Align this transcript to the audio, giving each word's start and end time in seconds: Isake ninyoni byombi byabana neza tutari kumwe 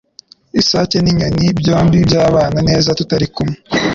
Isake 0.59 0.97
ninyoni 1.01 1.45
byombi 1.59 1.97
byabana 2.07 2.59
neza 2.69 2.95
tutari 2.99 3.27
kumwe 3.33 3.57